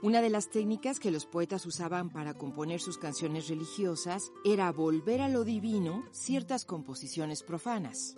Una 0.00 0.22
de 0.22 0.30
las 0.30 0.48
técnicas 0.48 1.00
que 1.00 1.10
los 1.10 1.26
poetas 1.26 1.66
usaban 1.66 2.10
para 2.10 2.34
componer 2.34 2.80
sus 2.80 2.98
canciones 2.98 3.48
religiosas 3.48 4.30
era 4.44 4.70
volver 4.70 5.20
a 5.20 5.28
lo 5.28 5.42
divino 5.42 6.04
ciertas 6.12 6.64
composiciones 6.64 7.42
profanas. 7.42 8.16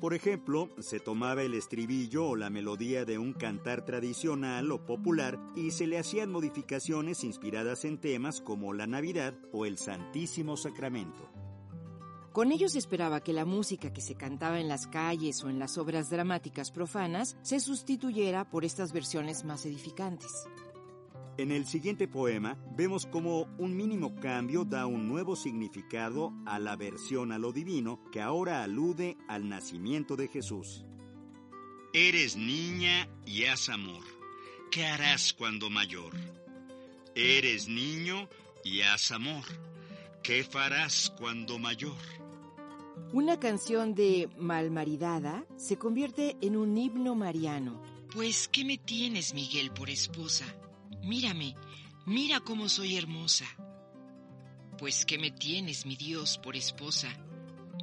Por 0.00 0.14
ejemplo, 0.14 0.70
se 0.78 1.00
tomaba 1.00 1.42
el 1.42 1.52
estribillo 1.52 2.28
o 2.28 2.36
la 2.36 2.48
melodía 2.48 3.04
de 3.04 3.18
un 3.18 3.34
cantar 3.34 3.84
tradicional 3.84 4.72
o 4.72 4.86
popular 4.86 5.38
y 5.54 5.70
se 5.72 5.86
le 5.86 5.98
hacían 5.98 6.32
modificaciones 6.32 7.22
inspiradas 7.24 7.84
en 7.84 7.98
temas 7.98 8.40
como 8.40 8.72
la 8.72 8.86
Navidad 8.86 9.34
o 9.52 9.66
el 9.66 9.76
Santísimo 9.76 10.56
Sacramento. 10.56 11.28
Con 12.32 12.52
ello 12.52 12.68
se 12.68 12.78
esperaba 12.78 13.20
que 13.20 13.32
la 13.32 13.44
música 13.44 13.92
que 13.92 14.00
se 14.00 14.14
cantaba 14.14 14.60
en 14.60 14.68
las 14.68 14.86
calles 14.86 15.42
o 15.42 15.50
en 15.50 15.58
las 15.58 15.76
obras 15.76 16.08
dramáticas 16.08 16.70
profanas 16.70 17.36
se 17.42 17.58
sustituyera 17.58 18.48
por 18.48 18.64
estas 18.64 18.92
versiones 18.92 19.44
más 19.44 19.66
edificantes. 19.66 20.46
En 21.38 21.52
el 21.52 21.66
siguiente 21.66 22.08
poema 22.08 22.58
vemos 22.76 23.06
cómo 23.06 23.42
un 23.58 23.76
mínimo 23.76 24.16
cambio 24.16 24.64
da 24.64 24.86
un 24.86 25.06
nuevo 25.06 25.36
significado 25.36 26.32
a 26.44 26.58
la 26.58 26.74
versión 26.74 27.30
a 27.30 27.38
lo 27.38 27.52
divino 27.52 28.00
que 28.10 28.20
ahora 28.20 28.64
alude 28.64 29.16
al 29.28 29.48
nacimiento 29.48 30.16
de 30.16 30.26
Jesús. 30.26 30.84
Eres 31.92 32.36
niña 32.36 33.08
y 33.24 33.44
haz 33.44 33.68
amor. 33.68 34.02
¿Qué 34.72 34.84
harás 34.84 35.32
cuando 35.32 35.70
mayor? 35.70 36.12
Eres 37.14 37.68
niño 37.68 38.28
y 38.64 38.80
haz 38.80 39.12
amor. 39.12 39.44
¿Qué 40.24 40.42
farás 40.42 41.14
cuando 41.16 41.60
mayor? 41.60 41.94
Una 43.12 43.38
canción 43.38 43.94
de 43.94 44.28
Malmaridada 44.38 45.44
se 45.56 45.78
convierte 45.78 46.36
en 46.40 46.56
un 46.56 46.76
himno 46.76 47.14
mariano. 47.14 47.80
Pues, 48.12 48.48
¿qué 48.48 48.64
me 48.64 48.76
tienes, 48.76 49.34
Miguel, 49.34 49.70
por 49.70 49.88
esposa? 49.88 50.44
Mírame, 51.02 51.54
mira 52.06 52.40
cómo 52.40 52.68
soy 52.68 52.96
hermosa. 52.96 53.46
Pues 54.78 55.04
¿qué 55.04 55.18
me 55.18 55.30
tienes, 55.30 55.86
mi 55.86 55.96
Dios, 55.96 56.38
por 56.38 56.56
esposa? 56.56 57.08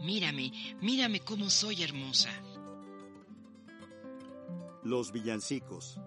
Mírame, 0.04 0.52
mírame 0.82 1.20
cómo 1.20 1.50
soy 1.50 1.84
hermosa. 1.84 2.30
Los 4.84 5.12
villancicos. 5.12 6.00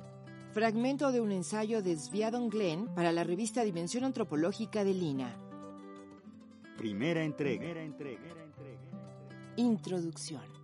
Fragmento 0.52 1.12
de 1.12 1.20
un 1.20 1.32
ensayo 1.32 1.82
de 1.82 1.96
Sviadon 1.96 2.48
Glenn 2.48 2.94
para 2.94 3.12
la 3.12 3.24
revista 3.24 3.64
Dimensión 3.64 4.04
Antropológica 4.04 4.84
de 4.84 4.94
Lina. 4.94 5.36
Primera 6.76 7.24
entrega. 7.24 7.64
Introducción. 9.56 10.57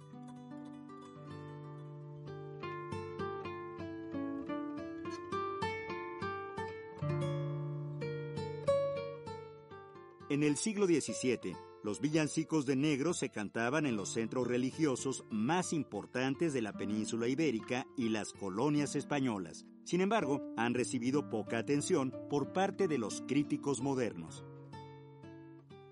En 10.34 10.43
el 10.43 10.56
siglo 10.56 10.87
XVII, 10.87 11.55
los 11.84 12.00
villancicos 12.00 12.67
de 12.67 12.75
negro 12.75 13.15
se 13.15 13.31
cantaban 13.31 13.87
en 13.87 13.95
los 13.95 14.09
centros 14.09 14.49
religiosos 14.49 15.25
más 15.31 15.72
importantes 15.72 16.53
de 16.53 16.61
la 16.61 16.72
península 16.72 17.28
ibérica 17.28 17.87
y 17.97 18.09
las 18.09 18.33
colonias 18.33 18.97
españolas. 18.97 19.65
Sin 19.84 20.00
embargo, 20.00 20.43
han 20.56 20.75
recibido 20.75 21.31
poca 21.31 21.59
atención 21.59 22.12
por 22.28 22.53
parte 22.53 22.89
de 22.89 22.99
los 22.99 23.22
críticos 23.28 23.81
modernos. 23.81 24.45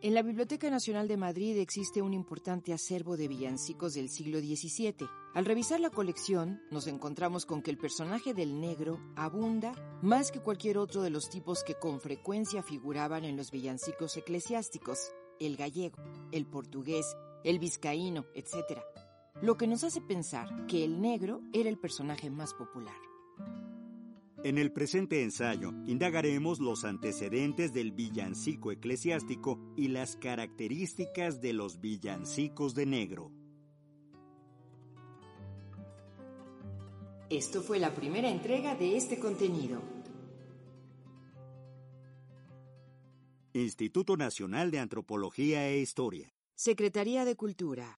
En 0.02 0.14
la 0.14 0.22
Biblioteca 0.22 0.68
Nacional 0.68 1.06
de 1.06 1.16
Madrid 1.16 1.56
existe 1.58 2.02
un 2.02 2.12
importante 2.12 2.72
acervo 2.72 3.16
de 3.16 3.28
villancicos 3.28 3.94
del 3.94 4.10
siglo 4.10 4.40
XVII. 4.40 5.08
Al 5.32 5.44
revisar 5.44 5.78
la 5.78 5.90
colección, 5.90 6.60
nos 6.72 6.88
encontramos 6.88 7.46
con 7.46 7.62
que 7.62 7.70
el 7.70 7.78
personaje 7.78 8.34
del 8.34 8.60
negro 8.60 8.98
abunda 9.14 9.72
más 10.02 10.32
que 10.32 10.40
cualquier 10.40 10.76
otro 10.76 11.02
de 11.02 11.10
los 11.10 11.30
tipos 11.30 11.62
que 11.62 11.76
con 11.76 12.00
frecuencia 12.00 12.64
figuraban 12.64 13.24
en 13.24 13.36
los 13.36 13.52
villancicos 13.52 14.16
eclesiásticos, 14.16 15.12
el 15.38 15.56
gallego, 15.56 16.02
el 16.32 16.46
portugués, 16.46 17.06
el 17.44 17.60
vizcaíno, 17.60 18.26
etc. 18.34 18.80
Lo 19.40 19.56
que 19.56 19.68
nos 19.68 19.84
hace 19.84 20.00
pensar 20.00 20.66
que 20.66 20.82
el 20.82 21.00
negro 21.00 21.42
era 21.52 21.68
el 21.68 21.78
personaje 21.78 22.28
más 22.28 22.54
popular. 22.54 23.11
En 24.44 24.58
el 24.58 24.72
presente 24.72 25.22
ensayo 25.22 25.72
indagaremos 25.86 26.58
los 26.58 26.84
antecedentes 26.84 27.72
del 27.72 27.92
villancico 27.92 28.72
eclesiástico 28.72 29.60
y 29.76 29.86
las 29.86 30.16
características 30.16 31.40
de 31.40 31.52
los 31.52 31.80
villancicos 31.80 32.74
de 32.74 32.86
negro. 32.86 33.30
Esto 37.30 37.62
fue 37.62 37.78
la 37.78 37.94
primera 37.94 38.28
entrega 38.30 38.74
de 38.74 38.96
este 38.96 39.20
contenido. 39.20 39.80
Instituto 43.54 44.16
Nacional 44.16 44.72
de 44.72 44.80
Antropología 44.80 45.68
e 45.68 45.78
Historia. 45.78 46.34
Secretaría 46.56 47.24
de 47.24 47.36
Cultura. 47.36 47.86